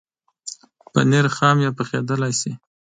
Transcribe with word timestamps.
پنېر 0.91 1.25
خام 1.35 1.57
یا 1.65 1.69
پخېدلای 1.77 2.33
شي. 2.41 2.51